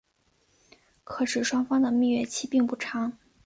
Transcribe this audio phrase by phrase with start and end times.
[1.03, 3.15] 可使双方的蜜月期并不长。